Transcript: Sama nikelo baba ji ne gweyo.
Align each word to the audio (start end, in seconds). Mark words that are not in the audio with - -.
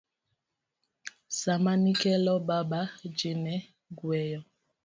Sama 1.39 1.71
nikelo 1.83 2.33
baba 2.47 2.81
ji 3.17 3.31
ne 3.43 3.55
gweyo. 3.97 4.41